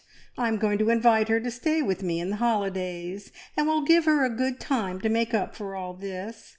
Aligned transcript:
I 0.35 0.47
am 0.47 0.57
going 0.57 0.79
to 0.79 0.89
invite 0.89 1.27
her 1.29 1.39
to 1.39 1.51
stay 1.51 1.83
with 1.83 2.01
me 2.01 2.19
in 2.19 2.31
the 2.31 2.35
holidays, 2.37 3.31
and 3.55 3.67
will 3.67 3.83
give 3.83 4.05
her 4.05 4.25
a 4.25 4.31
good 4.35 4.59
time 4.59 4.99
to 5.01 5.09
make 5.09 5.35
up 5.35 5.55
for 5.55 5.75
all 5.75 5.93
this. 5.93 6.49